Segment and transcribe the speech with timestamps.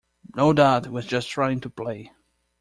[0.35, 2.11] No doubt it was just trying to play.